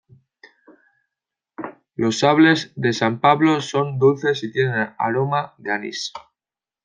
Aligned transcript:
Los 1.93 2.17
sables 2.17 2.71
de 2.75 2.91
San 2.91 3.19
Pablo 3.19 3.61
son 3.61 3.99
dulces 3.99 4.41
y 4.43 4.51
tienen 4.51 4.95
aroma 4.97 5.53
de 5.59 5.71
anís. 5.73 6.11